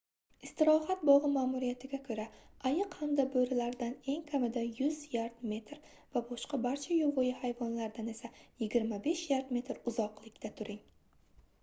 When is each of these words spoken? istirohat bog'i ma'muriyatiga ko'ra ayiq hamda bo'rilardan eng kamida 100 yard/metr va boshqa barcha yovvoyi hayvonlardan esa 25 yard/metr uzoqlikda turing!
istirohat 0.47 1.01
bog'i 1.07 1.27
ma'muriyatiga 1.33 1.97
ko'ra 2.05 2.23
ayiq 2.69 2.95
hamda 3.01 3.25
bo'rilardan 3.35 3.91
eng 4.13 4.23
kamida 4.31 4.63
100 4.79 4.97
yard/metr 5.15 5.77
va 6.15 6.23
boshqa 6.31 6.59
barcha 6.63 6.97
yovvoyi 7.01 7.33
hayvonlardan 7.43 8.09
esa 8.15 8.31
25 8.65 9.21
yard/metr 9.35 9.85
uzoqlikda 9.93 10.51
turing! 10.63 10.81